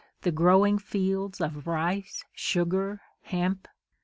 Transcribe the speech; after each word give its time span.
the 0.21 0.31
growing 0.31 0.79
fields 0.79 1.39
of 1.39 1.67
rice, 1.67 2.25
sugar, 2.33 3.01
hemp! 3.25 3.67